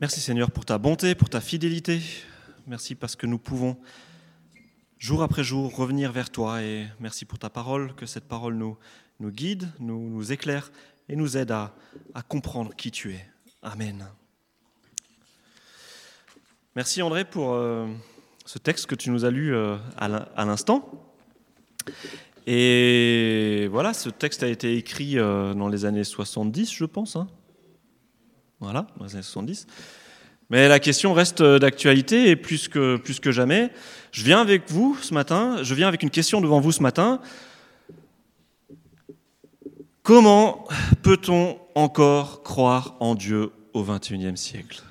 [0.00, 2.00] Merci Seigneur pour ta bonté, pour ta fidélité.
[2.66, 3.76] Merci parce que nous pouvons
[4.98, 8.76] jour après jour revenir vers toi et merci pour ta parole, que cette parole nous,
[9.20, 10.72] nous guide, nous, nous éclaire
[11.08, 11.74] et nous aide à,
[12.14, 13.24] à comprendre qui tu es.
[13.62, 14.08] Amen.
[16.74, 17.86] Merci André pour euh,
[18.46, 20.90] ce texte que tu nous as lu euh, à l'instant.
[22.46, 27.16] Et voilà, ce texte a été écrit euh, dans les années 70, je pense.
[27.16, 27.28] Hein.
[28.60, 29.66] Voilà, dans les années 70.
[30.50, 33.70] Mais la question reste d'actualité et plus que, plus que jamais.
[34.12, 37.20] Je viens avec vous ce matin, je viens avec une question devant vous ce matin.
[40.02, 40.66] Comment
[41.02, 44.82] peut-on encore croire en Dieu au XXIe siècle?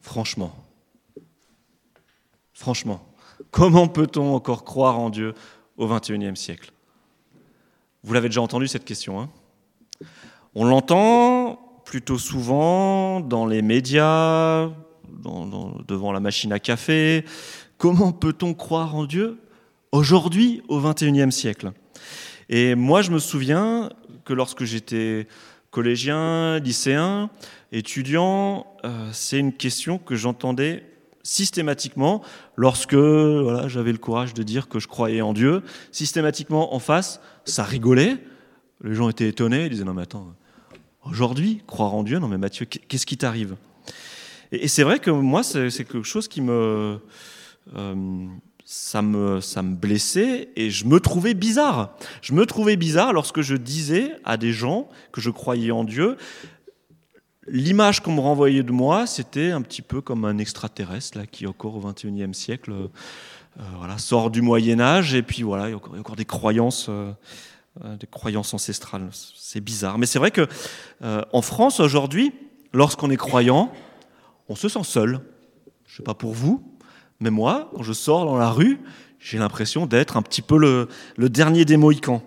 [0.00, 0.56] Franchement.
[2.54, 3.06] Franchement.
[3.50, 5.34] Comment peut-on encore croire en Dieu
[5.76, 6.72] au XXIe siècle?
[8.02, 9.20] Vous l'avez déjà entendu cette question.
[9.20, 9.28] Hein?
[10.54, 11.39] On l'entend
[11.90, 14.70] plutôt souvent dans les médias,
[15.88, 17.24] devant la machine à café.
[17.78, 19.40] Comment peut-on croire en Dieu
[19.90, 21.72] aujourd'hui au XXIe siècle?
[22.48, 23.90] Et moi, je me souviens
[24.24, 25.26] que lorsque j'étais
[25.72, 27.28] collégien, lycéen,
[27.72, 30.84] étudiant, euh, c'est une question que j'entendais
[31.24, 32.22] systématiquement
[32.54, 35.64] lorsque voilà, j'avais le courage de dire que je croyais en Dieu.
[35.90, 38.18] Systématiquement en face, ça rigolait.
[38.84, 40.28] Les gens étaient étonnés, ils disaient non mais attends,
[41.10, 43.56] Aujourd'hui, croire en Dieu, non mais Mathieu, qu'est-ce qui t'arrive?
[44.52, 47.00] Et, c'est vrai que moi, c'est quelque chose qui me,
[47.76, 48.26] euh,
[48.64, 51.96] ça me, ça me blessait et je me trouvais bizarre.
[52.22, 56.16] Je me trouvais bizarre lorsque je disais à des gens que je croyais en Dieu.
[57.48, 61.48] L'image qu'on me renvoyait de moi, c'était un petit peu comme un extraterrestre là, qui,
[61.48, 62.88] encore au XXIe siècle, euh,
[63.78, 66.86] voilà, sort du Moyen Âge et puis voilà, il y a encore, des croyances.
[66.88, 67.10] Euh,
[67.76, 69.08] des croyances ancestrales.
[69.12, 69.98] C'est bizarre.
[69.98, 70.46] Mais c'est vrai que
[71.02, 72.32] euh, en France, aujourd'hui,
[72.72, 73.72] lorsqu'on est croyant,
[74.48, 75.20] on se sent seul.
[75.86, 76.62] Je ne sais pas pour vous,
[77.20, 78.80] mais moi, quand je sors dans la rue,
[79.18, 82.22] j'ai l'impression d'être un petit peu le, dernier des Mohicans.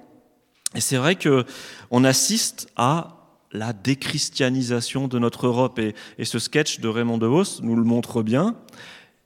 [0.75, 3.19] Et c'est vrai qu'on assiste à
[3.51, 5.79] la déchristianisation de notre Europe.
[5.79, 5.94] Et,
[6.25, 8.56] ce sketch de Raymond DeVos nous le montre bien.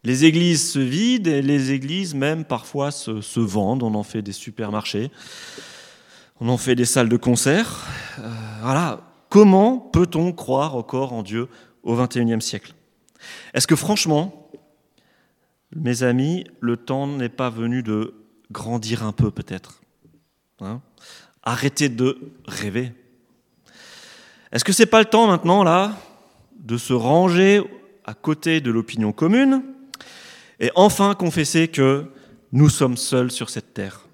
[0.04, 3.84] Les églises se vident et les églises même parfois se vendent.
[3.84, 5.12] On en fait des supermarchés.
[6.40, 7.88] On en fait des salles de concert.
[8.20, 8.30] Euh,
[8.62, 9.02] voilà.
[9.30, 11.48] Comment peut-on croire encore en Dieu
[11.84, 12.74] au XXIe siècle?
[13.54, 14.50] Est-ce que franchement,
[15.76, 18.14] mes amis, le temps n'est pas venu de
[18.52, 19.82] grandir un peu peut-être?
[20.62, 20.82] Hein?
[21.44, 22.18] Arrêter de
[22.48, 22.94] rêver.
[24.52, 25.96] Est-ce que c'est pas le temps maintenant là
[26.60, 27.62] de se ranger
[28.06, 29.64] à côté de l'opinion commune
[30.60, 32.06] et enfin confesser que
[32.52, 34.07] nous sommes seuls sur cette terre?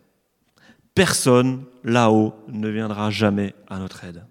[0.95, 4.25] Personne là-haut ne viendra jamais à notre aide.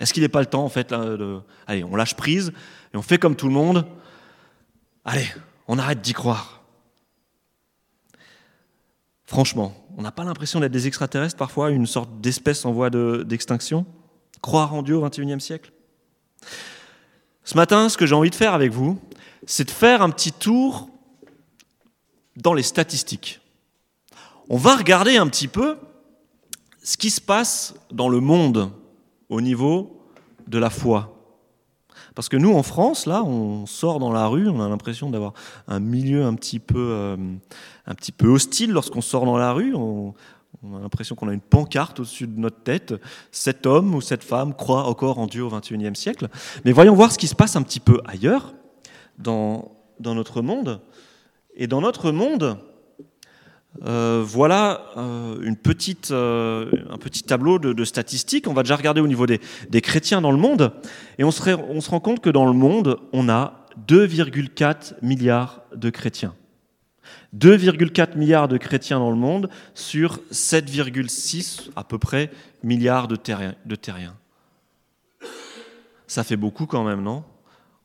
[0.00, 1.40] Est-ce qu'il n'est pas le temps, en fait, de...
[1.66, 2.52] Allez, on lâche prise
[2.92, 3.86] et on fait comme tout le monde.
[5.04, 5.26] Allez,
[5.68, 6.62] on arrête d'y croire.
[9.24, 13.86] Franchement, on n'a pas l'impression d'être des extraterrestres parfois, une sorte d'espèce en voie d'extinction
[14.42, 15.72] Croire en Dieu au XXIe siècle
[17.44, 19.00] Ce matin, ce que j'ai envie de faire avec vous,
[19.46, 20.90] c'est de faire un petit tour
[22.36, 23.40] dans les statistiques
[24.48, 25.76] on va regarder un petit peu
[26.82, 28.70] ce qui se passe dans le monde
[29.28, 30.00] au niveau
[30.46, 31.10] de la foi.
[32.14, 35.32] Parce que nous, en France, là, on sort dans la rue, on a l'impression d'avoir
[35.66, 37.16] un milieu un petit peu, euh,
[37.86, 39.74] un petit peu hostile lorsqu'on sort dans la rue.
[39.74, 40.14] On,
[40.62, 42.94] a l'impression qu'on a une pancarte au-dessus de notre tête.
[43.32, 46.28] Cet homme ou cette femme croit encore en Dieu au XXIe siècle.
[46.64, 48.54] Mais voyons voir ce qui se passe un petit peu ailleurs,
[49.18, 50.80] dans, dans notre monde.
[51.56, 52.58] Et dans notre monde,
[53.82, 55.36] euh, voilà euh,
[56.10, 58.46] euh, un petit tableau de, statistiques.
[58.46, 59.40] On va déjà regarder au niveau des,
[59.80, 60.72] chrétiens dans le monde.
[61.18, 65.62] Et on se, on se rend compte que dans le monde, on a 2,4 milliards
[65.74, 66.34] de chrétiens.
[67.36, 72.30] 2,4 milliards de chrétiens dans le monde sur 7,6 à peu près
[72.62, 74.16] milliards de terriens, de terriens.
[76.06, 77.24] Ça fait beaucoup quand même, non?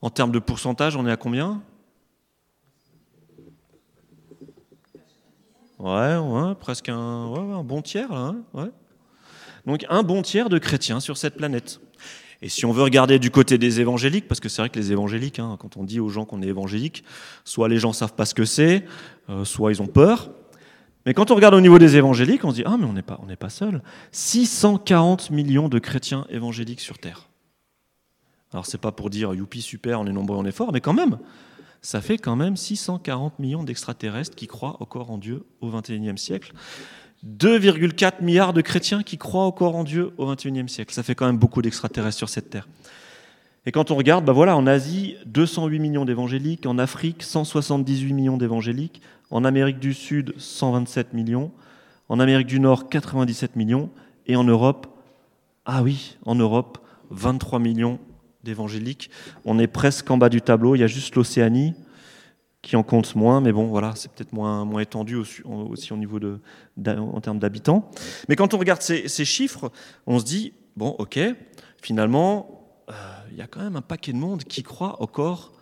[0.02, 1.62] En termes de pourcentage, on est à combien?
[5.80, 8.34] Ouais, presque un, bon tiers, là.
[8.54, 8.70] Hein.
[9.66, 11.80] Donc un bon tiers de chrétiens sur cette planète.
[12.42, 14.92] Et si on veut regarder du côté des évangéliques, parce que c'est vrai que les
[14.92, 17.04] évangéliques, hein, quand on dit aux gens qu'on est évangélique,
[17.44, 18.84] soit les gens savent pas ce que c'est,
[19.28, 20.30] euh, soit ils ont peur.
[21.06, 23.02] Mais quand on regarde au niveau des évangéliques, on se dit ah mais on n'est
[23.02, 23.82] pas pas seul.
[24.12, 27.28] 640 millions de chrétiens évangéliques sur terre.
[28.52, 30.92] Alors c'est pas pour dire youpi super, on est nombreux, on est fort, mais quand
[30.92, 31.18] même,
[31.82, 36.52] ça fait quand même 640 millions d'extraterrestres qui croient encore en Dieu au XXIe siècle.
[37.26, 40.92] 2,4 milliards de chrétiens qui croient encore en Dieu au XXIe siècle.
[40.94, 42.68] Ça fait quand même beaucoup d'extraterrestres sur cette terre.
[43.66, 48.38] Et quand on regarde, bah voilà, en Asie, 208 millions d'évangéliques, en Afrique, 178 millions
[48.38, 51.52] d'évangéliques, en Amérique du Sud, 127 millions,
[52.08, 53.90] en Amérique du Nord, 97 millions,
[54.26, 54.86] et en Europe,
[55.66, 56.78] ah oui, en Europe,
[57.10, 57.98] 23 millions
[58.44, 59.10] d'évangéliques.
[59.44, 61.74] On est presque en bas du tableau, il y a juste l'Océanie
[62.62, 66.18] qui en compte moins, mais bon, voilà, c'est peut-être moins, moins étendu aussi, au niveau
[66.20, 66.40] de,
[66.86, 67.90] en termes d'habitants.
[68.28, 69.72] Mais quand on regarde ces, ces, chiffres,
[70.06, 71.18] on se dit, bon, ok,
[71.80, 72.60] finalement,
[72.90, 72.92] euh,
[73.30, 75.52] il y a quand même un paquet de monde qui croit encore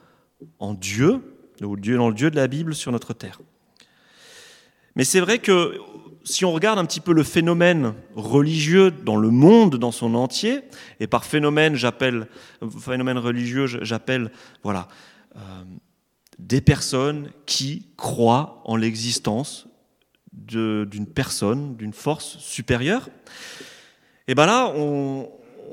[0.58, 1.22] en Dieu,
[1.62, 3.40] ou Dieu dans le Dieu de la Bible sur notre terre.
[4.96, 5.78] Mais c'est vrai que
[6.28, 10.60] si on regarde un petit peu le phénomène religieux dans le monde dans son entier,
[11.00, 12.28] et par phénomène, j'appelle
[12.78, 14.30] phénomène religieux, j'appelle
[14.62, 14.88] voilà
[15.36, 15.40] euh,
[16.38, 19.68] des personnes qui croient en l'existence
[20.32, 23.08] d'une personne, d'une force supérieure.
[24.28, 25.30] Et ben là, on,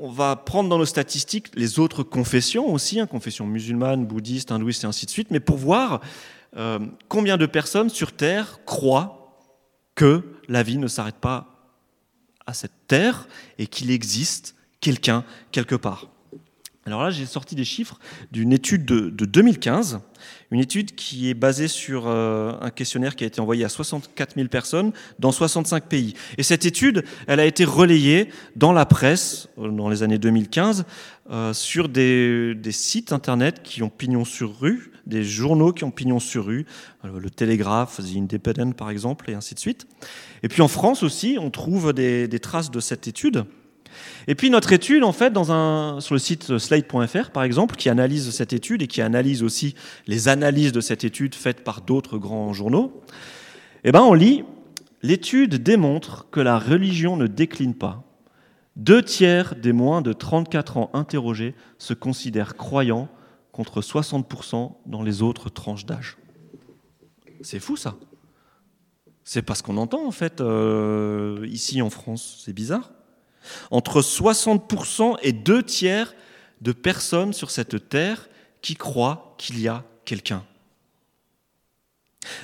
[0.08, 4.86] va prendre dans nos statistiques les autres confessions aussi, hein, confessions musulmanes, bouddhistes, hindouistes et
[4.86, 6.00] ainsi de suite, mais pour voir
[6.56, 9.26] euh, combien de personnes sur Terre croient
[9.94, 11.56] que la vie ne s'arrête pas
[12.46, 13.26] à cette terre
[13.58, 16.08] et qu'il existe quelqu'un quelque part.
[16.86, 17.98] Alors là, j'ai sorti des chiffres
[18.30, 19.98] d'une étude de, 2015,
[20.52, 24.36] une étude qui est basée sur euh, un questionnaire qui a été envoyé à 64
[24.36, 26.14] 000 personnes dans 65 pays.
[26.38, 30.84] Et cette étude, elle a été relayée dans la presse euh, dans les années 2015
[31.28, 36.20] euh, sur des, sites internet qui ont pignon sur rue, des journaux qui ont pignon
[36.20, 36.66] sur rue,
[37.02, 39.88] le Télégraphe, The Independent par exemple, et ainsi de suite.
[40.44, 43.44] Et puis en France aussi, on trouve des traces de cette étude.
[44.26, 48.52] Et puis notre étude, en fait, sur le site slide.fr, par exemple, qui analyse cette
[48.52, 49.74] étude et qui analyse aussi
[50.06, 53.02] les analyses de cette étude faites par d'autres grands journaux,
[53.84, 54.44] eh ben, on lit
[55.02, 58.02] L'étude démontre que la religion ne décline pas.
[58.74, 63.08] Deux tiers des moins de 34 ans interrogés se considèrent croyants
[63.52, 66.18] contre 60% dans les autres tranches d'âge.
[67.40, 67.96] C'est fou ça.
[69.22, 72.42] C'est pas ce qu'on entend en fait euh, ici en France.
[72.44, 72.90] C'est bizarre
[73.70, 76.14] entre 60% et deux tiers
[76.60, 78.28] de personnes sur cette terre
[78.62, 80.44] qui croient qu'il y a quelqu'un.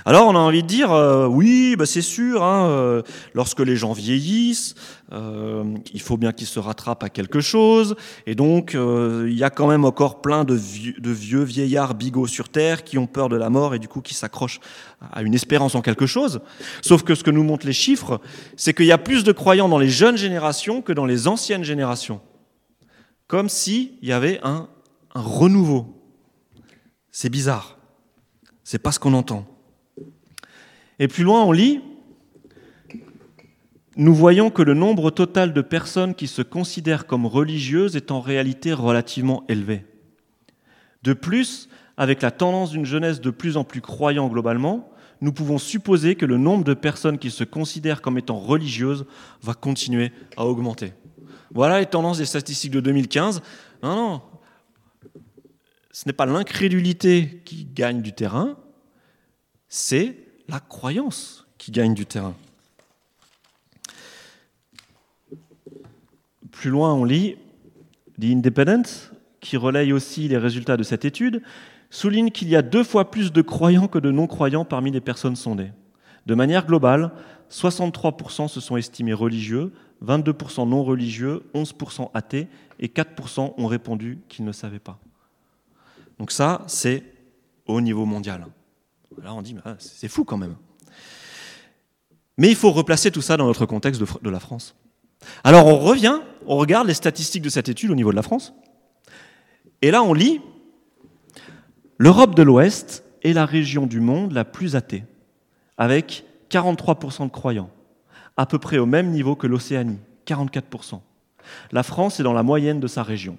[0.05, 3.02] Alors on a envie de dire, euh, oui, bah c'est sûr, hein, euh,
[3.34, 4.75] lorsque les gens vieillissent,
[5.12, 7.96] euh, il faut bien qu'ils se rattrapent à quelque chose,
[8.26, 12.84] et donc il y a quand même encore plein de vieux, vieillards bigots sur Terre
[12.84, 14.61] qui ont peur de la mort et du coup qui s'accrochent
[15.12, 16.40] à une espérance en quelque chose.
[16.81, 18.20] Sauf que ce que nous montrent les chiffres,
[18.56, 21.64] c'est qu'il y a plus de croyants dans les jeunes générations que dans les anciennes
[21.64, 22.20] générations.
[23.26, 24.69] Comme s'il y avait un,
[25.14, 26.02] un renouveau.
[27.11, 27.78] C'est bizarre.
[28.64, 29.46] C'est pas ce qu'on entend.
[31.02, 31.81] Et plus loin, on lit
[33.96, 38.20] Nous voyons que le nombre total de personnes qui se considèrent comme religieuses est en
[38.20, 39.84] réalité relativement élevé.
[41.02, 45.58] De plus, avec la tendance d'une jeunesse de plus en plus croyant globalement, nous pouvons
[45.58, 49.04] supposer que le nombre de personnes qui se considèrent comme étant religieuses
[49.43, 50.93] va continuer à augmenter.
[51.52, 53.43] Voilà les tendances des statistiques de 2015.
[53.82, 54.22] Non, non,
[55.90, 58.56] ce n'est pas l'incrédulité qui gagne du terrain,
[59.69, 62.34] c'est la croyance qui gagne du terrain.
[66.50, 67.37] Plus loin, on lit
[68.20, 69.10] The Independent,
[69.40, 71.43] qui relaye aussi les résultats de cette étude,
[71.88, 75.37] souligne qu'il y a deux fois plus de croyants que de non-croyants parmi les personnes
[75.37, 75.73] sondées.
[76.26, 77.12] De manière globale,
[77.50, 79.73] 63% se sont estimés religieux,
[80.04, 84.99] 22% non religieux, 11% athées et 4% ont répondu qu'ils ne savaient pas.
[86.18, 87.02] Donc ça, c'est
[87.66, 88.47] au niveau mondial.
[89.23, 90.57] Là, on dit, ah, c'est fou quand même.
[92.38, 94.75] Mais il faut replacer tout ça dans notre contexte de, la France.
[95.45, 98.54] Alors on revient, on regarde les statistiques de cette étude au niveau de la France.
[99.83, 100.40] Et là, on lit,
[101.99, 105.04] l'Europe de l'Ouest est la région du monde la plus athée,
[105.76, 107.71] avec 43% de croyants,
[108.37, 111.00] à peu près au même niveau que l'Océanie, 44%.
[111.71, 113.37] La France est dans la moyenne de sa région,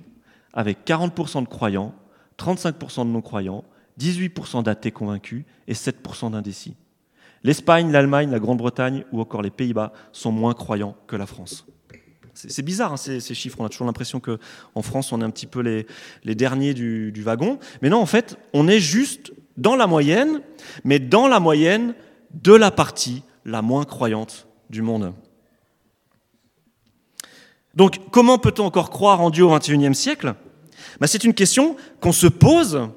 [0.53, 1.94] avec 40% de croyants,
[2.38, 3.63] 35% de non-croyants
[4.00, 6.76] 18% d'athées convaincus et 7% d'indécis.
[7.44, 11.66] L'Espagne, l'Allemagne, la Grande-Bretagne ou encore les Pays-Bas sont moins croyants que la France.
[12.34, 15.46] C'est bizarre hein, ces, chiffres, on a toujours l'impression qu'en France on est un petit
[15.46, 17.60] peu les, derniers du, wagon.
[17.82, 20.42] Mais non, en fait, on est juste dans la moyenne,
[20.84, 21.94] mais dans la moyenne
[22.34, 25.14] de la partie la moins croyante du monde.
[27.76, 30.34] Donc comment peut-on encore croire en Dieu au XXIe siècle?
[31.00, 32.90] Ben, C'est une question qu'on se pose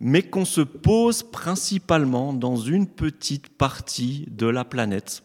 [0.00, 5.22] mais qu'on se pose principalement dans une petite partie de la planète.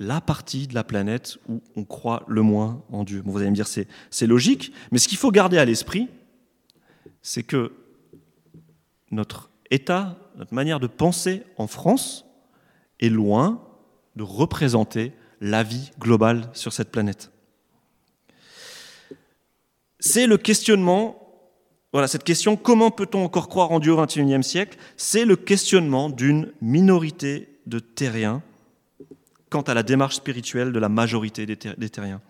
[0.00, 3.20] la partie de la planète où on croit le moins en Dieu.
[3.26, 6.08] vous allez me dire, c'est logique, mais ce qu'il faut garder à l'esprit,
[7.20, 7.72] c'est que
[9.10, 12.24] notre état, notre manière de penser en France
[13.00, 13.60] est loin
[14.14, 17.30] de représenter la vie globale sur cette planète.
[20.00, 21.27] C'est le questionnement,
[21.92, 24.78] voilà, cette question, comment peut-on encore croire en Dieu au XXIe siècle?
[24.96, 28.42] C'est le questionnement d'une minorité de terriens
[29.48, 32.20] quant à la démarche spirituelle de la majorité des, terriens.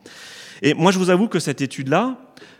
[0.62, 2.16] Et moi, je vous avoue que cette étude-là,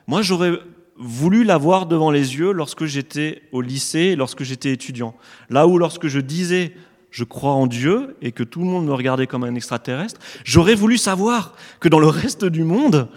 [0.09, 0.53] moi, j'aurais
[0.97, 5.15] voulu l'avoir devant les yeux lorsque j'étais au lycée, lorsque j'étais étudiant.
[5.49, 6.75] Là où, lorsque je disais
[7.11, 10.75] je crois en Dieu et que tout le monde me regardait comme un extraterrestre, j'aurais
[10.75, 13.09] voulu savoir que dans le reste du monde,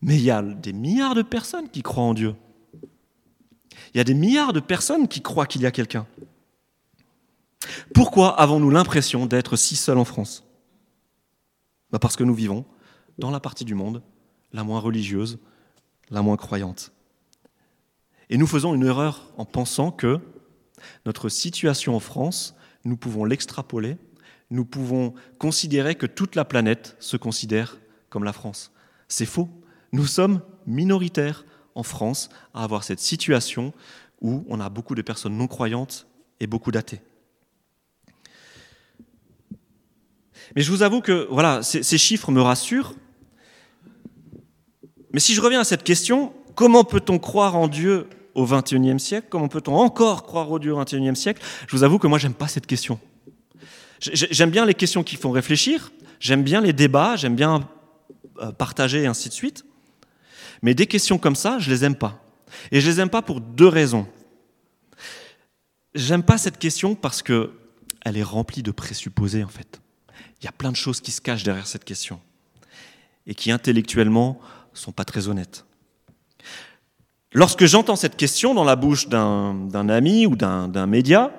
[0.00, 2.34] mais il y a des milliards de personnes qui croient en Dieu.
[3.94, 6.06] Il y a des milliards de personnes qui croient qu'il y a quelqu'un.
[7.94, 10.44] Pourquoi avons-nous l'impression d'être si seuls en France?
[11.90, 12.64] Bah, Parce que nous vivons
[13.18, 14.02] dans la partie du monde
[14.52, 15.38] la moins religieuse,
[16.10, 16.92] la moins croyante.
[18.30, 20.18] Et nous faisons une erreur en pensant que
[21.06, 23.96] notre situation en France, nous pouvons l'extrapoler,
[24.50, 27.78] nous pouvons considérer que toute la planète se considère
[28.10, 28.72] comme la France.
[29.08, 29.48] C'est faux.
[29.92, 33.72] Nous sommes minoritaires en France à avoir cette situation
[34.20, 36.06] où on a beaucoup de personnes non croyantes
[36.40, 37.00] et beaucoup d'athées.
[40.54, 42.94] Mais je vous avoue que voilà, ces chiffres me rassurent.
[45.12, 49.28] Mais si je reviens à cette question, comment peut-on croire en Dieu au XXIe siècle?
[49.30, 51.42] Comment peut-on encore croire au Dieu au XXIe siècle?
[51.66, 52.98] Je vous avoue que moi, j'aime pas cette question.
[54.00, 57.66] J'aime bien les questions qui font réfléchir, j'aime bien les débats, j'aime bien
[58.40, 59.64] euh, partager et ainsi de suite.
[60.64, 62.24] Mais des questions comme ça, je les aime pas.
[62.72, 64.06] Et je les aime pas pour deux raisons.
[65.94, 67.52] J'aime pas cette question parce que
[68.02, 69.82] elle est remplie de présupposés en fait.
[70.40, 72.18] Il y a plein de choses qui se cachent derrière cette question
[73.26, 74.40] et qui intellectuellement
[74.72, 75.66] sont pas très honnêtes.
[77.34, 81.30] Lorsque j'entends cette question dans la bouche d'un ami ou d'un média,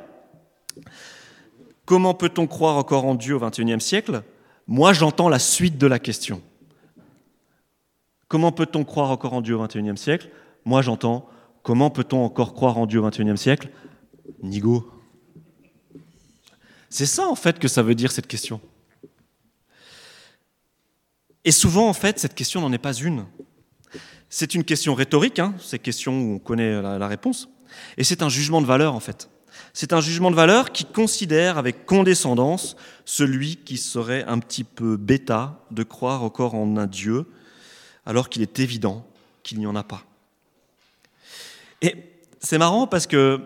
[1.86, 4.22] comment peut-on croire encore en Dieu au XXIe siècle?
[4.67, 6.44] Moi, j'entends la suite de la question.
[8.27, 10.29] Comment peut-on croire encore en Dieu au XXIe siècle?
[10.65, 11.29] Moi, j'entends
[11.63, 13.70] comment peut-on encore croire en Dieu au XXIe siècle?
[14.41, 14.91] Nigo.
[16.89, 18.62] C'est ça, en fait, que ça veut dire cette question.
[21.44, 23.25] Et souvent, en fait, cette question n'en est pas une.
[24.29, 27.50] C'est une question rhétorique, hein, ces questions où on connaît la, réponse.
[27.98, 29.29] Et c'est un jugement de valeur, en fait.
[29.72, 34.98] C'est un jugement de valeur qui considère avec condescendance celui qui serait un petit peu
[34.98, 37.27] bêta de croire encore en un Dieu,
[38.05, 39.05] alors qu'il est évident
[39.43, 40.03] qu'il n'y en a pas.
[41.81, 41.95] Et
[42.39, 43.41] c'est marrant parce que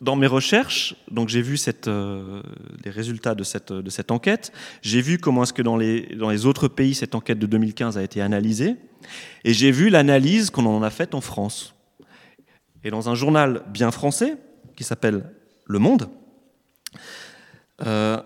[0.00, 2.42] dans mes recherches, donc j'ai vu euh,
[2.84, 6.68] les résultats de cette, enquête, j'ai vu comment est-ce que dans les, dans les autres
[6.68, 8.76] pays, cette enquête de 2015 a été analysée,
[9.44, 11.74] et j'ai vu l'analyse qu'on en a faite en France.
[12.84, 14.36] Et dans un journal bien français,
[14.76, 15.30] qui s'appelle
[15.64, 16.08] Le Monde,
[17.86, 18.18] euh,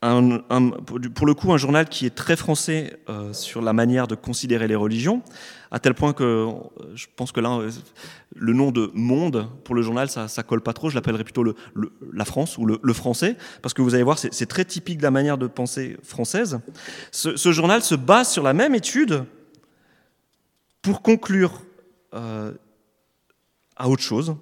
[0.00, 4.68] pour le coup, un journal qui est très français euh, sur la manière de considérer
[4.68, 5.22] les religions,
[5.72, 6.52] à tel point que euh,
[6.94, 7.70] je pense que là, euh,
[8.36, 10.88] le nom de Monde pour le journal, ça, ça colle pas trop.
[10.88, 11.44] Je l'appellerais plutôt
[12.12, 15.10] la France ou le, français, parce que vous allez voir, c'est très typique de la
[15.10, 16.60] manière de penser française.
[17.10, 19.24] Ce, journal se base sur la même étude
[20.80, 21.62] pour conclure
[22.12, 24.36] à autre chose.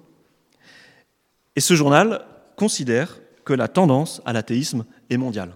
[1.55, 2.23] Et ce journal
[2.55, 3.17] considère
[3.47, 5.53] que la tendance à l'athéisme est mondiale.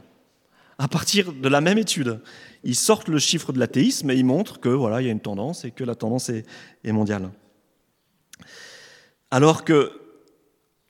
[0.77, 2.21] À partir de la même étude,
[2.63, 5.19] ils sortent le chiffre de l'athéisme et ils montrent que voilà, il y a une
[5.19, 6.45] tendance et que la tendance est,
[6.85, 7.29] mondiale.
[9.29, 9.91] Alors que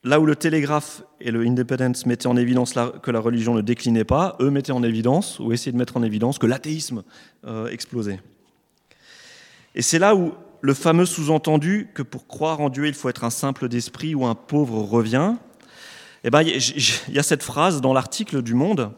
[0.03, 4.03] là où le Télégraphe et le Independence mettaient en évidence que la religion ne déclinait
[4.03, 7.01] pas, eux mettaient en évidence, ou essayaient de mettre en évidence, que l'athéisme
[7.47, 8.19] euh, explosait.
[9.73, 13.23] Et c'est là où le fameux sous-entendu que pour croire en Dieu, il faut être
[13.23, 15.33] un simple d'esprit ou un pauvre revient,
[16.23, 18.91] eh ben, il y a cette phrase dans l'article du Monde.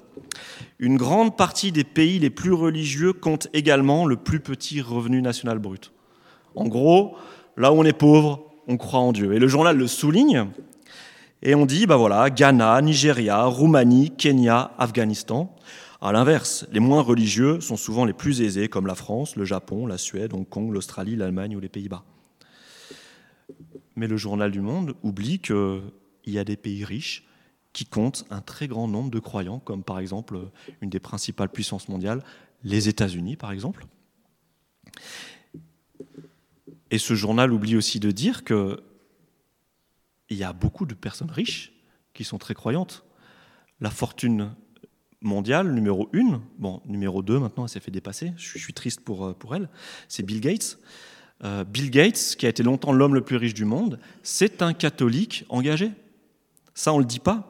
[0.79, 5.59] Une grande partie des pays les plus religieux comptent également le plus petit revenu national
[5.59, 5.93] brut.
[6.55, 7.15] En gros,
[7.55, 9.33] là où on est pauvre, on croit en Dieu.
[9.33, 10.47] Et le journal le souligne.
[11.41, 15.55] Et on dit, bah voilà, Ghana, Nigeria, Roumanie, Kenya, Afghanistan.
[16.01, 19.87] À l'inverse, les moins religieux sont souvent les plus aisés, comme la France, le Japon,
[19.87, 22.03] la Suède, Hong Kong, l'Australie, l'Allemagne ou les Pays-Bas.
[23.95, 25.81] Mais le journal du Monde oublie que
[26.25, 27.25] il y a des pays riches
[27.73, 30.39] qui comptent un très grand nombre de croyants, comme par exemple
[30.81, 32.23] une des principales puissances mondiales,
[32.63, 33.85] les États-Unis par exemple.
[36.91, 38.77] Et ce journal oublie aussi de dire qu'il
[40.29, 41.73] y a beaucoup de personnes riches
[42.13, 43.03] qui sont très croyantes.
[43.81, 44.53] La fortune
[45.21, 49.25] mondiale, numéro 1, bon, numéro 2 maintenant, elle s'est fait dépasser, je suis triste pour,
[49.25, 49.69] euh, pour elle,
[50.07, 50.77] c'est Bill Gates.
[51.43, 54.73] Euh, Bill Gates, qui a été longtemps l'homme le plus riche du monde, c'est un
[54.73, 55.91] catholique engagé.
[56.75, 57.49] Ça, on ne le dit pas.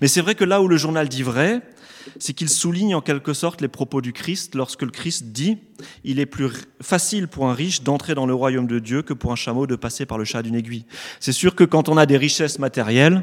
[0.00, 1.62] Mais c'est vrai que là où le journal dit vrai,
[2.18, 5.58] c'est qu'il souligne en quelque sorte les propos du Christ lorsque le Christ dit
[6.04, 6.50] Il est plus
[6.80, 9.76] facile pour un riche d'entrer dans le royaume de Dieu que pour un chameau de
[9.76, 10.86] passer par le chat d'une aiguille.
[11.20, 13.22] C'est sûr que quand on a des richesses matérielles,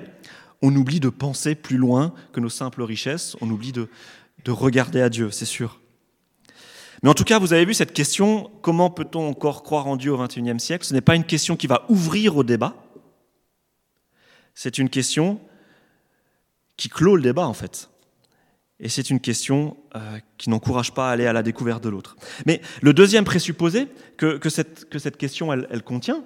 [0.62, 3.89] on oublie de penser plus loin que nos simples richesses, on oublie de,
[4.46, 5.79] de regarder à Dieu, c'est sûr.
[7.03, 10.13] Mais en tout cas, vous avez vu cette question, comment peut-on encore croire en Dieu
[10.13, 10.86] au XXIe siècle?
[10.86, 12.74] Ce n'est pas une question qui va ouvrir au débat,
[14.56, 15.40] c'est une question
[16.78, 17.90] qui clôt le débat en fait.
[18.80, 22.18] Et c'est une question euh, qui n'encourage pas à aller à la découverte de l'autre.
[22.46, 26.26] Mais le deuxième présupposé que, que, cette, que cette, question elle, elle contient,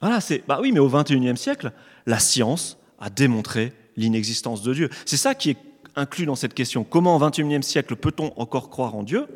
[0.00, 1.72] voilà, c'est bah oui, mais au XXIe siècle,
[2.06, 4.90] la science a démontré l'inexistence de Dieu.
[5.06, 5.56] C'est ça qui est
[5.96, 6.84] inclus dans cette question.
[6.84, 9.26] Comment au XXIe siècle peut-on encore croire en Dieu?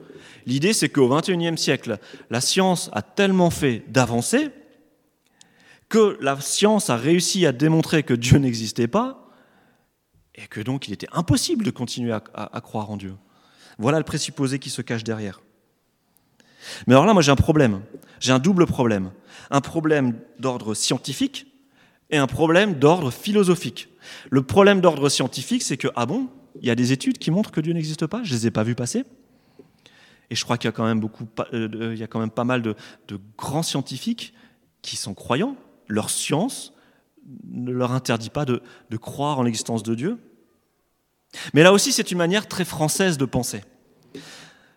[0.44, 1.98] L'idée, c'est qu'au XXIe siècle,
[2.30, 4.50] la science a tellement fait d'avancées
[5.88, 9.30] que la science a réussi à démontrer que Dieu n'existait pas
[10.34, 13.14] et que donc il était impossible de continuer à, croire en Dieu.
[13.78, 15.40] Voilà le présupposé qui se cache derrière.
[16.86, 17.82] Mais alors là, moi j'ai un problème.
[18.20, 19.12] J'ai un double problème.
[19.50, 21.46] Un problème d'ordre scientifique
[22.10, 23.88] et un problème d'ordre philosophique.
[24.30, 26.28] Le problème d'ordre scientifique, c'est que, ah bon,
[26.60, 28.50] il y a des études qui montrent que Dieu n'existe pas, je ne les ai
[28.50, 29.04] pas vues passer.
[30.30, 32.30] Et je crois qu'il y a quand même, beaucoup, euh, il y a quand même
[32.30, 32.74] pas mal de
[33.36, 34.34] grands scientifiques
[34.82, 35.56] qui sont croyants.
[35.88, 36.72] Leur science
[37.44, 40.18] ne leur interdit pas de, de croire en l'existence de Dieu.
[41.54, 43.62] Mais là aussi, c'est une manière très française de penser.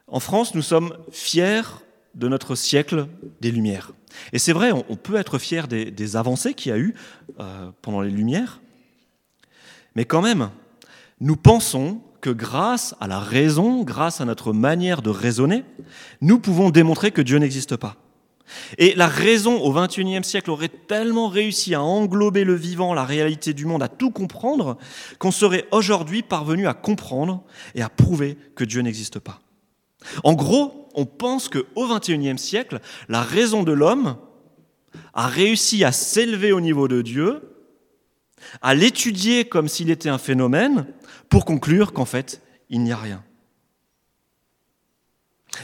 [0.08, 1.62] En France, nous sommes fiers
[2.16, 3.08] de notre siècle
[3.42, 3.92] des Lumières.
[4.34, 6.96] Et c'est vrai, on, peut être fier des, des avancées qu'il y a eu
[7.40, 8.60] euh, pendant les Lumières,
[9.96, 10.50] mais quand même,
[11.20, 15.64] nous pensons que grâce à la raison, grâce à notre manière de raisonner,
[16.22, 17.96] nous pouvons démontrer que Dieu n'existe pas.
[18.78, 23.54] Et la raison au XXIe siècle aurait tellement réussi à englober le vivant, la réalité
[23.54, 24.78] du monde, à tout comprendre,
[25.20, 27.44] qu'on serait aujourd'hui parvenu à comprendre
[27.76, 29.42] et à prouver que Dieu n'existe pas.
[30.24, 34.18] En gros, on pense qu'au XXIe siècle, la raison de l'homme
[35.14, 37.56] a réussi à s'élever au niveau de Dieu,
[38.62, 40.88] à l'étudier comme s'il était un phénomène,
[41.28, 43.24] pour conclure qu'en fait, il n'y a rien.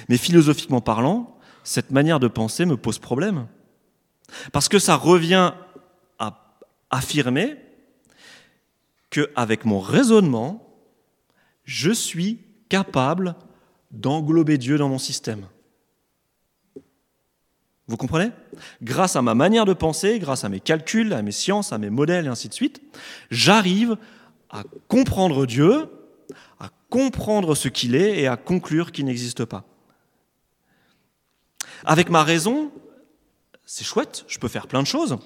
[0.10, 1.35] Mais philosophiquement parlant,
[1.66, 3.48] cette manière de penser me pose problème.
[4.54, 5.54] Parce que ça revient
[6.20, 6.58] à
[6.90, 7.58] affirmer
[9.10, 10.78] qu'avec mon raisonnement,
[11.66, 13.36] je suis capable
[13.92, 15.48] d'englober Dieu dans mon système.
[17.88, 18.32] Vous comprenez?
[18.82, 21.90] Grâce à ma manière de penser, grâce à mes calculs, à mes sciences, à mes
[21.90, 22.82] modèles et ainsi de suite,
[23.30, 23.98] j'arrive
[24.50, 25.88] à comprendre Dieu,
[26.60, 29.66] à comprendre ce qu'il est et à conclure qu'il n'existe pas.
[31.86, 32.72] Avec ma raison,
[33.64, 35.18] c'est chouette, je peux faire plein de choses.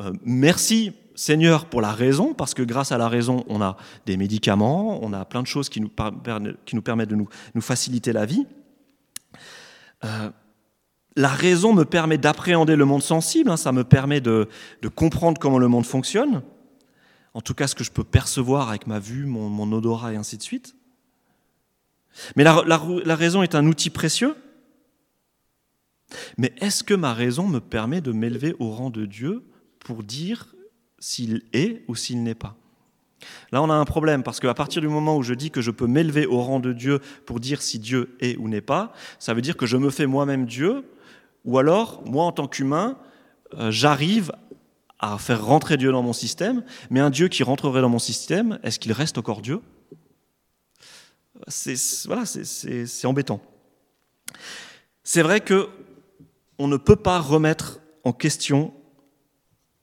[0.00, 4.16] Euh, merci Seigneur pour la raison, parce que grâce à la raison, on a des
[4.16, 8.46] médicaments, on a plein de choses qui nous, permettent de nous, faciliter la vie.
[10.04, 10.30] Euh,
[11.16, 14.48] la raison me permet d'appréhender le monde sensible, hein, ça me permet de,
[14.94, 16.42] comprendre comment le monde fonctionne,
[17.34, 20.36] en tout cas ce que je peux percevoir avec ma vue, mon, odorat et ainsi
[20.36, 20.76] de suite.
[22.36, 24.36] Mais la raison est un outil précieux
[26.36, 29.44] mais est-ce que ma raison me permet de m'élever au rang de Dieu
[29.78, 30.54] pour dire
[30.98, 32.56] s'il est ou s'il n'est pas?
[33.50, 35.70] Là, on a un problème, parce qu'à partir du moment où je dis que je
[35.70, 39.34] peux m'élever au rang de Dieu pour dire si Dieu est ou n'est pas, ça
[39.34, 40.84] veut dire que je me fais moi-même Dieu,
[41.44, 42.96] ou alors, moi en tant qu'humain,
[43.54, 44.32] euh, j'arrive
[44.98, 48.58] à faire rentrer Dieu dans mon système, mais un Dieu qui rentrerait dans mon système,
[48.62, 49.60] est-ce qu'il reste encore Dieu?
[51.46, 53.40] C'est, Voilà, c'est embêtant.
[55.04, 55.68] C'est vrai que
[56.58, 58.74] on ne peut pas remettre en question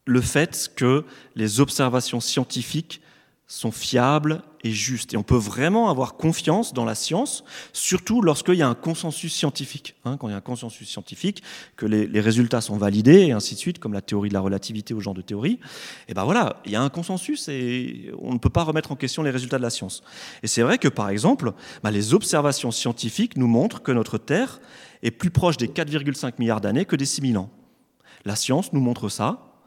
[0.06, 1.04] le fait que
[1.36, 3.02] les observations scientifiques
[3.48, 5.13] sont fiables et justes.
[5.13, 9.34] Et on peut vraiment avoir confiance dans la science, surtout lorsqu'il y a un consensus
[9.34, 9.95] scientifique.
[10.04, 11.43] Hein, quand il y a un consensus scientifique,
[11.78, 14.95] que les, résultats sont validés, et ainsi de suite, comme la théorie de la relativité
[14.95, 15.60] au genre de théorie,
[16.10, 18.95] et ben voilà, il y a un consensus et on ne peut pas remettre en
[18.95, 20.01] question les résultats de la science.
[20.41, 24.60] Et c'est vrai que, par exemple, ben les observations scientifiques nous montrent que notre Terre
[25.04, 27.51] est plus proche des 4,5 milliards d'années que des 6 000 ans.
[28.25, 29.62] La science nous montre ça.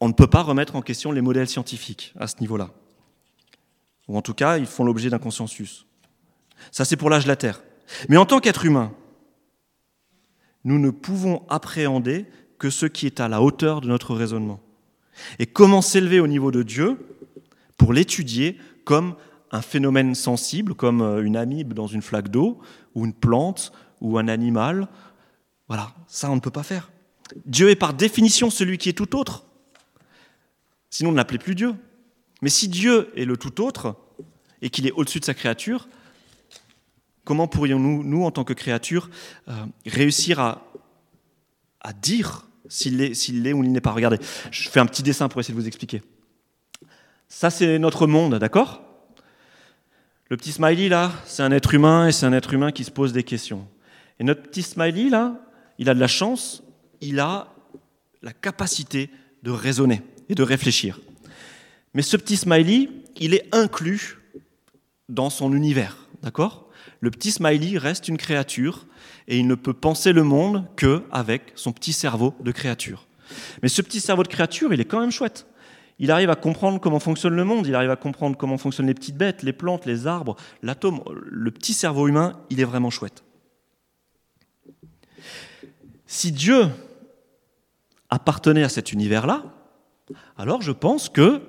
[0.00, 2.70] On ne peut pas remettre en question les modèles scientifiques à ce niveau-là.
[4.08, 5.86] Ou en tout cas, ils font l'objet d'un consensus.
[6.70, 7.62] Ça, c'est pour l'âge de la Terre.
[8.08, 8.92] Mais en tant qu'être humain,
[10.64, 12.26] nous ne pouvons appréhender
[12.58, 14.60] que ce qui est à la hauteur de notre raisonnement.
[15.38, 16.98] Et comment s'élever au niveau de Dieu
[17.76, 19.16] pour l'étudier comme
[19.52, 22.58] un phénomène sensible comme euh, une amibe dans une flaque d'eau,
[22.94, 24.88] ou une plante, ou un animal?
[25.68, 26.90] Voilà, ça on ne peut pas faire.
[27.44, 29.44] Dieu est par définition celui qui est tout autre.
[30.90, 31.74] Sinon on ne l'appelait plus Dieu.
[32.42, 33.96] Mais si Dieu est le tout autre,
[34.62, 35.88] et qu'il est au-dessus de sa créature,
[37.24, 39.10] comment pourrions-nous, nous, en tant que créature,
[39.48, 39.52] euh,
[39.84, 40.70] réussir à,
[41.80, 44.18] à dire s'il est, s'il est ou il n'est pas Regardez,
[44.50, 46.02] je fais un petit dessin pour essayer de vous expliquer.
[47.28, 48.82] Ça, c'est notre monde, d'accord?
[50.28, 52.90] Le petit smiley, là, c'est un être humain et c'est un être humain qui se
[52.90, 53.68] pose des questions.
[54.18, 55.40] Et notre petit smiley, là,
[55.78, 56.62] il a de la chance,
[57.00, 57.52] il a
[58.22, 59.10] la capacité
[59.42, 61.00] de raisonner et de réfléchir.
[61.96, 64.18] Mais ce petit smiley, il est inclus
[65.08, 66.68] dans son univers, d'accord?
[67.00, 68.86] Le petit smiley reste une créature
[69.28, 73.08] et il ne peut penser le monde que avec son petit cerveau de créature.
[73.62, 75.46] Mais ce petit cerveau de créature, il est quand même chouette.
[75.98, 78.94] Il arrive à comprendre comment fonctionne le monde, il arrive à comprendre comment fonctionnent les
[78.94, 81.00] petites bêtes, les plantes, les arbres, l'atome.
[81.14, 83.24] Le petit cerveau humain, il est vraiment chouette.
[86.06, 86.66] Si Dieu
[88.10, 89.44] appartenait à cet univers-là,
[90.36, 91.40] alors je pense que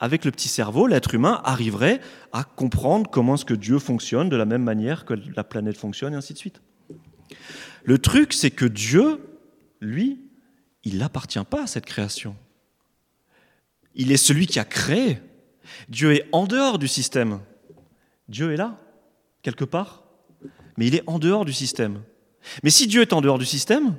[0.00, 2.00] avec le petit cerveau, l'être humain arriverait
[2.32, 6.14] à comprendre comment est-ce que Dieu fonctionne de la même manière que la planète fonctionne
[6.14, 6.60] et ainsi de suite.
[7.84, 9.20] Le truc, c'est que Dieu,
[9.80, 10.20] lui,
[10.84, 12.36] il n'appartient pas à cette création.
[13.94, 15.18] Il est celui qui a créé.
[15.88, 17.40] Dieu est en dehors du système.
[18.28, 18.76] Dieu est là,
[19.42, 20.04] quelque part,
[20.76, 22.02] mais il est en dehors du système.
[22.62, 23.96] Mais si Dieu est en dehors du système,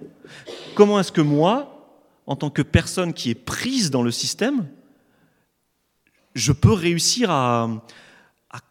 [0.75, 4.67] comment est-ce que moi, en tant que personne qui est prise dans le système,
[6.39, 7.69] je peux réussir à,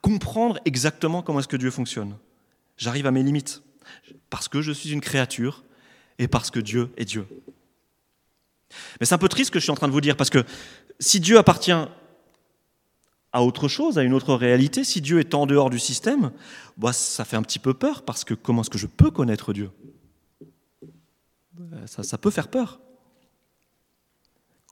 [0.02, 2.16] comprendre exactement comment est-ce que Dieu fonctionne
[2.76, 3.62] J'arrive à mes limites,
[4.31, 5.64] parce que je suis une créature
[6.18, 7.26] et parce que Dieu est Dieu.
[8.98, 10.31] Mais c'est un peu triste ce que je suis en train de vous dire, parce
[10.31, 10.44] que
[10.98, 11.72] si Dieu appartient
[13.33, 16.33] à autre chose, à une autre réalité, si Dieu est en dehors du système,
[16.76, 19.52] bah, ça fait un petit peu peur, parce que comment est-ce que je peux connaître
[19.52, 19.70] Dieu?
[21.87, 22.81] Ça, ça peut faire peur.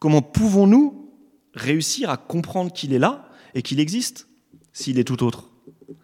[0.00, 1.05] Comment pouvons-nous
[1.56, 4.28] réussir à comprendre qu'il est là et qu'il existe,
[4.72, 5.50] s'il est tout autre
[5.88, 5.94] Et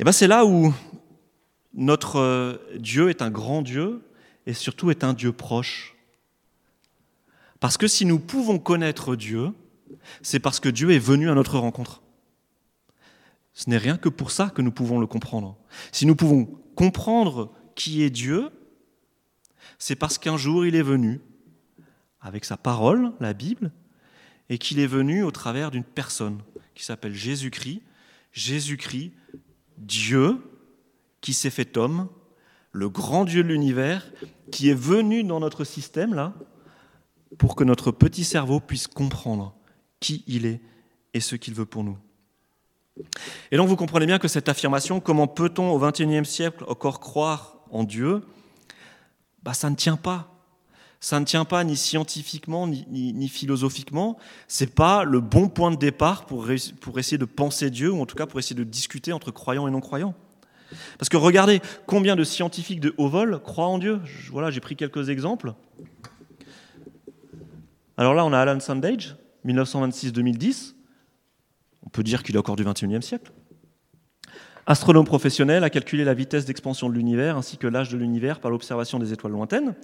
[0.00, 0.72] eh bien c'est là où
[1.74, 4.02] notre euh, Dieu est un grand Dieu
[4.46, 5.96] et surtout est un Dieu proche.
[7.60, 9.52] Parce que si nous pouvons connaître Dieu,
[10.22, 12.02] c'est parce que Dieu est venu à notre rencontre.
[13.54, 15.56] Ce n'est rien que pour ça que nous pouvons le comprendre.
[15.90, 16.44] Si nous pouvons
[16.76, 18.50] comprendre qui est Dieu,
[19.78, 21.20] c'est parce qu'un jour il est venu
[22.20, 23.72] avec sa parole, la Bible,
[24.50, 26.40] et qu'il est venu au travers d'une personne
[26.74, 27.82] qui s'appelle Jésus-Christ.
[28.32, 29.12] Jésus-Christ,
[29.78, 30.38] Dieu,
[31.20, 32.08] qui s'est fait homme,
[32.72, 34.10] le grand Dieu de l'univers,
[34.50, 36.34] qui est venu dans notre système, là,
[37.36, 39.54] pour que notre petit cerveau puisse comprendre
[40.00, 40.60] qui il est
[41.14, 41.98] et ce qu'il veut pour nous.
[43.50, 47.58] Et donc vous comprenez bien que cette affirmation, comment peut-on au XXIe siècle encore croire
[47.70, 48.22] en Dieu,
[49.42, 50.37] bah, ça ne tient pas.
[51.00, 54.18] Ça ne tient pas ni scientifiquement ni, ni, philosophiquement.
[54.48, 56.48] C'est pas le bon point de départ pour,
[56.80, 59.68] pour essayer de penser Dieu ou en tout cas pour essayer de discuter entre croyants
[59.68, 60.14] et non-croyants.
[60.98, 64.00] Parce que regardez combien de scientifiques de haut vol croient en Dieu.
[64.30, 65.54] Voilà, j'ai pris quelques exemples.
[67.96, 70.74] Alors là, on a Alan Sandage, 1926-2010.
[71.84, 73.32] On peut dire qu'il est encore du 21e siècle.
[74.70, 78.50] Astronome professionnel a calculé la vitesse d'expansion de l'univers ainsi que l'âge de l'univers par
[78.50, 79.74] l'observation des étoiles lointaines.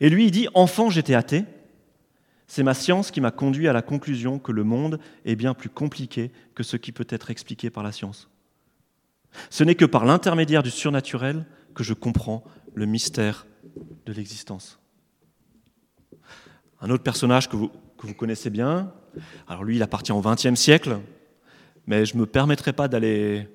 [0.00, 1.44] Et lui, il dit Enfant, j'étais athée.
[2.46, 5.68] C'est ma science qui m'a conduit à la conclusion que le monde est bien plus
[5.68, 8.30] compliqué que ce qui peut être expliqué par la science.
[9.50, 13.46] Ce n'est que par l'intermédiaire du surnaturel que je comprends le mystère
[14.06, 14.80] de l'existence.
[16.80, 17.70] Un autre personnage que vous,
[18.16, 18.90] connaissez bien,
[19.48, 20.98] alors lui, il appartient au XXe siècle,
[21.86, 23.46] mais je ne me permettrai pas d'aller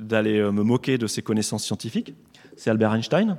[0.00, 2.14] d'aller euh, me moquer de ses connaissances scientifiques,
[2.56, 3.38] c'est Albert Einstein.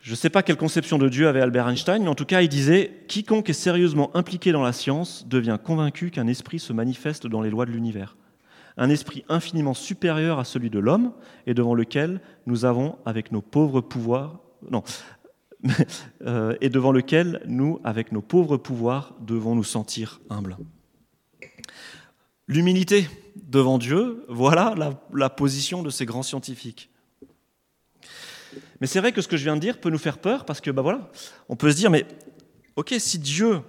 [0.00, 2.42] Je ne sais pas quelle conception de Dieu avait Albert Einstein, mais en tout cas,
[2.42, 7.26] il disait Quiconque est sérieusement impliqué dans la science devient convaincu qu'un esprit se manifeste
[7.26, 8.16] dans les lois de l'univers.
[8.76, 11.14] Un esprit infiniment supérieur à celui de l'homme
[11.46, 14.82] et devant lequel nous avons, avec nos pauvres pouvoirs, non,
[16.26, 20.58] euh, et devant lequel nous, avec nos pauvres pouvoirs, devons nous sentir humbles.
[22.46, 24.74] L'humilité devant Dieu, voilà
[25.12, 26.90] la, position de ces grands scientifiques.
[28.80, 30.60] Mais c'est vrai que ce que je viens de dire peut nous faire peur parce
[30.60, 31.10] que, bah voilà,
[31.48, 32.06] on peut se dire, mais
[32.76, 33.60] ok, si Dieu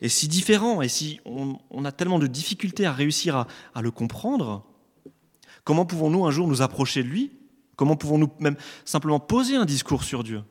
[0.00, 3.90] est si différent et si on, a tellement de difficultés à réussir à, à le
[3.90, 4.64] comprendre,
[5.64, 7.32] comment pouvons-nous un jour nous approcher de lui?
[7.76, 10.42] Comment pouvons-nous même simplement poser un discours sur Dieu?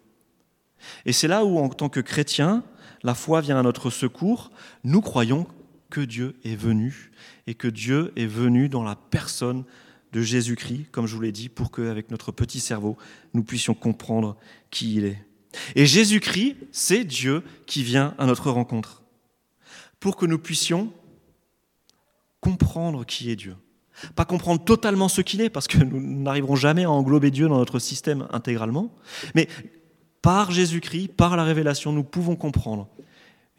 [1.05, 2.63] Et c'est là où, en tant que chrétiens,
[3.03, 4.51] la foi vient à notre secours.
[4.83, 5.47] Nous croyons
[5.89, 7.11] que Dieu est venu
[7.49, 9.63] et que Dieu est venu dans la personne
[10.13, 12.95] de Jésus-Christ, comme je vous l'ai dit, pour qu'avec notre petit cerveau,
[13.33, 14.38] nous puissions comprendre
[14.69, 15.25] qui il est.
[15.75, 19.01] Et Jésus-Christ, c'est Dieu qui vient à notre rencontre,
[19.99, 20.93] pour que nous puissions
[22.39, 23.55] comprendre qui est Dieu.
[24.15, 27.57] Pas comprendre totalement ce qu'il est, parce que nous n'arriverons jamais à englober Dieu dans
[27.57, 28.93] notre système intégralement,
[29.33, 29.47] mais
[30.21, 32.88] par Jésus-Christ, par la révélation, nous pouvons comprendre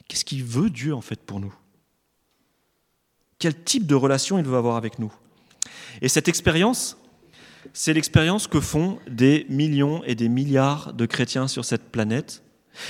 [0.06, 1.52] qu'est-ce qu'il veut Dieu en fait pour nous.
[3.40, 5.12] Quel type de relation il veut avoir avec nous.
[6.02, 6.96] Et cette expérience,
[7.72, 12.42] c'est l'expérience que font des millions et des milliards de chrétiens sur cette planète.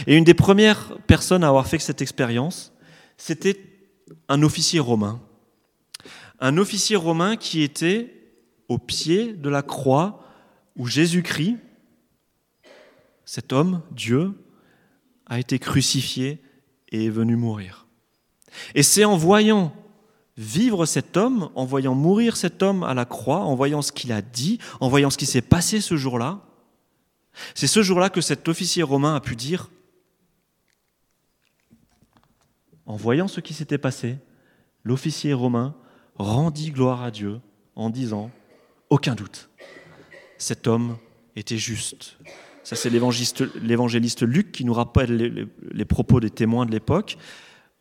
[0.06, 2.72] Et une des premières personnes à avoir fait cette expérience,
[3.16, 3.60] c'était
[4.28, 5.20] un officier romain.
[6.40, 8.12] Un officier romain qui était
[8.68, 10.24] au pied de la croix
[10.76, 11.56] où Jésus-Christ,
[13.24, 14.32] cet homme, Dieu,
[15.26, 16.42] a été crucifié
[16.90, 17.86] et est venu mourir.
[18.74, 19.72] Et c'est en voyant
[20.40, 24.10] vivre cet homme, en voyant mourir cet homme à la croix, en voyant ce qu'il
[24.10, 26.40] a dit, en voyant ce qui s'est passé ce jour-là,
[27.54, 29.68] c'est ce jour-là que cet officier romain a pu dire,
[32.86, 34.16] en voyant ce qui s'était passé,
[34.82, 35.74] l'officier romain
[36.16, 37.40] rendit gloire à Dieu
[37.76, 38.30] en disant,
[38.88, 39.50] aucun doute,
[40.38, 40.96] cet homme
[41.36, 42.16] était juste.
[42.64, 47.18] Ça, c'est l'évangéliste Luc qui nous rappelle les, les propos des témoins de l'époque.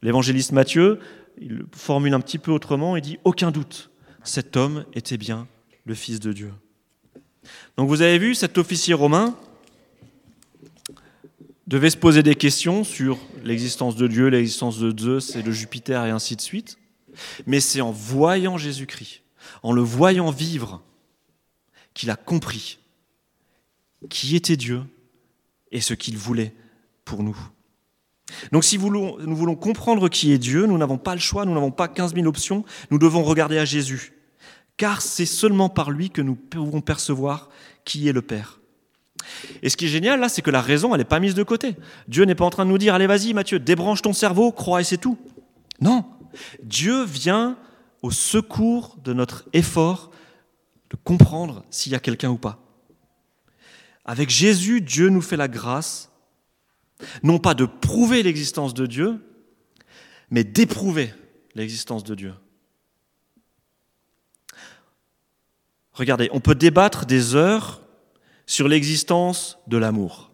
[0.01, 0.99] L'évangéliste Matthieu
[1.39, 3.89] il formule un petit peu autrement et dit Aucun doute,
[4.23, 5.47] cet homme était bien
[5.85, 6.53] le Fils de Dieu.
[7.77, 9.35] Donc vous avez vu, cet officier romain
[11.67, 16.05] devait se poser des questions sur l'existence de Dieu, l'existence de Zeus et de Jupiter
[16.05, 16.77] et ainsi de suite.
[17.45, 19.21] Mais c'est en voyant Jésus-Christ,
[19.63, 20.81] en le voyant vivre,
[21.93, 22.79] qu'il a compris
[24.09, 24.83] qui était Dieu
[25.71, 26.53] et ce qu'il voulait
[27.05, 27.37] pour nous.
[28.51, 31.71] Donc si nous voulons comprendre qui est Dieu, nous n'avons pas le choix, nous n'avons
[31.71, 34.13] pas 15 000 options, nous devons regarder à Jésus.
[34.77, 37.49] Car c'est seulement par lui que nous pouvons percevoir
[37.85, 38.59] qui est le Père.
[39.61, 41.43] Et ce qui est génial là, c'est que la raison, elle n'est pas mise de
[41.43, 41.75] côté.
[42.07, 44.81] Dieu n'est pas en train de nous dire, allez vas-y Mathieu, débranche ton cerveau, crois
[44.81, 45.17] et c'est tout.
[45.81, 46.05] Non,
[46.63, 47.57] Dieu vient
[48.01, 50.11] au secours de notre effort
[50.89, 52.59] de comprendre s'il y a quelqu'un ou pas.
[54.05, 56.08] Avec Jésus, Dieu nous fait la grâce
[57.23, 59.19] non pas de prouver l'existence de Dieu,
[60.29, 61.13] mais d'éprouver
[61.55, 62.33] l'existence de Dieu.
[65.93, 67.81] Regardez, on peut débattre des heures
[68.45, 70.31] sur l'existence de l'amour.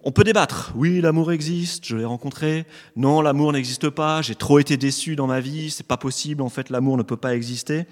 [0.00, 4.60] On peut débattre, oui, l'amour existe, je l'ai rencontré, non, l'amour n'existe pas, j'ai trop
[4.60, 7.86] été déçu dans ma vie, c'est pas possible, en fait, l'amour ne peut pas exister.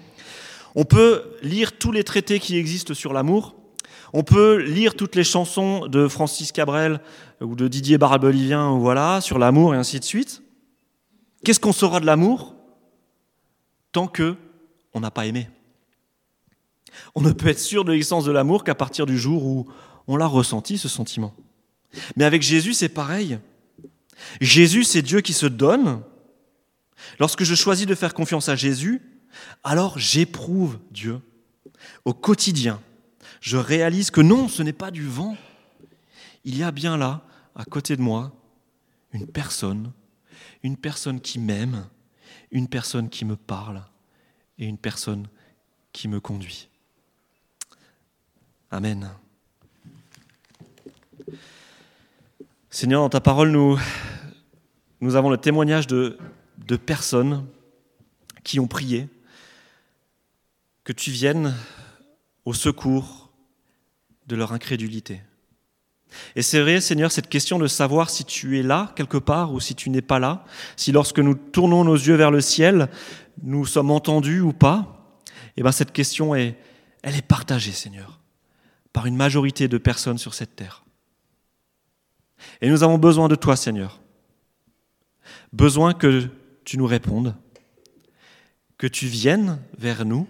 [0.75, 3.55] On peut lire tous les traités qui existent sur l'amour,
[4.13, 7.01] on peut lire toutes les chansons de Francis Cabrel
[7.41, 10.41] ou de Didier Barbelivien voilà, sur l'amour et ainsi de suite.
[11.43, 12.55] Qu'est-ce qu'on saura de l'amour
[13.91, 14.35] tant que
[14.93, 15.49] on n'a pas aimé?
[17.13, 19.67] On ne peut être sûr de l'existence de l'amour qu'à partir du jour où
[20.07, 21.33] on l'a ressenti, ce sentiment.
[22.15, 23.39] Mais avec Jésus, c'est pareil.
[24.39, 26.01] Jésus, c'est Dieu qui se donne.
[27.19, 29.01] Lorsque je choisis de faire confiance à Jésus,
[29.63, 31.19] alors j'éprouve Dieu
[32.05, 32.81] au quotidien
[33.45, 35.37] je réalise que non, ce n'est pas du vent.
[36.45, 37.21] Il y a bien là,
[37.53, 38.33] à côté de moi,
[39.13, 39.91] une personne,
[40.63, 41.87] une personne qui m'aime,
[42.49, 43.83] une personne qui me parle
[44.57, 45.27] et une personne
[45.93, 46.69] qui me conduit.
[48.71, 49.11] Amen.
[52.71, 56.17] Seigneur, dans ta parole, nous, avons le témoignage de,
[56.57, 57.45] de personnes
[58.43, 59.07] qui ont prié,
[60.83, 61.53] que tu viennes
[62.43, 63.24] au secours
[64.27, 65.21] de leur incrédulité.
[66.35, 69.59] Et c'est vrai, Seigneur, cette question de savoir si tu es là quelque part ou
[69.59, 72.89] si tu n'es pas là, si lorsque nous tournons nos yeux vers le ciel,
[73.43, 75.19] nous sommes entendus ou pas,
[75.57, 76.57] eh bien cette question est,
[77.01, 78.19] elle est partagée, Seigneur,
[78.93, 80.83] par une majorité de personnes sur cette terre.
[82.61, 84.01] Et nous avons besoin de toi, Seigneur.
[85.53, 86.29] Besoin que
[86.63, 87.35] tu nous répondes,
[88.77, 90.27] que tu viennes vers nous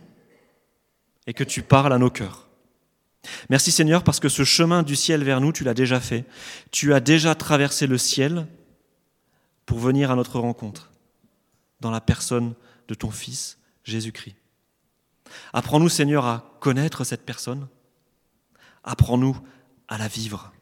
[1.27, 2.44] et que tu parles à nos cœurs.
[3.49, 6.25] Merci Seigneur parce que ce chemin du ciel vers nous, tu l'as déjà fait.
[6.71, 8.47] Tu as déjà traversé le ciel
[9.65, 10.91] pour venir à notre rencontre
[11.81, 12.53] dans la personne
[12.87, 14.35] de ton Fils Jésus-Christ.
[15.53, 17.67] Apprends-nous Seigneur à connaître cette personne.
[18.83, 19.37] Apprends-nous
[19.87, 20.53] à la vivre.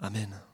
[0.00, 0.45] Amen.